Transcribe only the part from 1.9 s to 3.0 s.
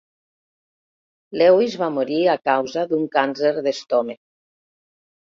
morir a causa